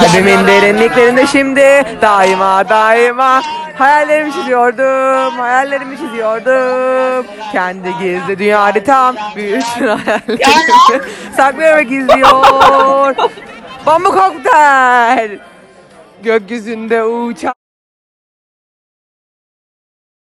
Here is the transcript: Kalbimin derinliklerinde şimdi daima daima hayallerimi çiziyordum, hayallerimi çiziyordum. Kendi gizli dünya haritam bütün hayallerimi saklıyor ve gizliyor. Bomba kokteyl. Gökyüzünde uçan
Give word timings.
Kalbimin 0.00 0.46
derinliklerinde 0.46 1.26
şimdi 1.26 1.82
daima 2.02 2.68
daima 2.68 3.42
hayallerimi 3.78 4.32
çiziyordum, 4.32 5.38
hayallerimi 5.38 5.96
çiziyordum. 5.98 7.26
Kendi 7.52 7.88
gizli 7.98 8.38
dünya 8.38 8.62
haritam 8.62 9.16
bütün 9.36 9.86
hayallerimi 9.86 11.02
saklıyor 11.36 11.76
ve 11.76 11.82
gizliyor. 11.82 13.16
Bomba 13.86 14.10
kokteyl. 14.10 15.38
Gökyüzünde 16.22 17.04
uçan 17.04 17.54